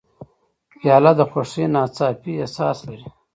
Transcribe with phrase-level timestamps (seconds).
[0.77, 3.07] پیاله د خوښۍ ناڅاپي احساس لري.